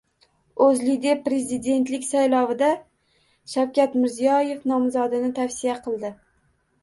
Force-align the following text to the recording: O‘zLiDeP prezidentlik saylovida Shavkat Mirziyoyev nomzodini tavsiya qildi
O‘zLiDeP 0.67 1.19
prezidentlik 1.25 2.07
saylovida 2.07 2.69
Shavkat 3.53 3.99
Mirziyoyev 4.05 4.67
nomzodini 4.73 5.31
tavsiya 5.41 5.77
qildi 5.89 6.11